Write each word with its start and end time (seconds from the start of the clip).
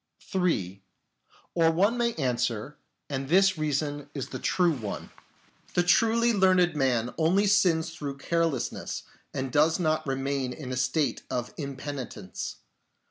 (3) 0.21 0.81
Or 1.53 1.69
one 1.69 1.95
may 1.95 2.15
answer, 2.15 2.75
and 3.07 3.29
this 3.29 3.55
reason 3.55 4.09
is 4.15 4.29
the 4.29 4.39
true 4.39 4.71
one:" 4.73 5.11
The 5.75 5.83
truly 5.83 6.33
learned 6.33 6.75
man 6.75 7.13
only 7.19 7.45
sins 7.45 7.91
through 7.93 8.17
carelessness, 8.17 9.03
and 9.31 9.51
does 9.51 9.79
not 9.79 10.07
remain 10.07 10.53
in 10.53 10.71
a 10.71 10.75
state 10.75 11.21
of 11.29 11.53
impenitence. 11.55 12.55